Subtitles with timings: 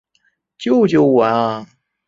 [0.57, 1.67] 救救我啊！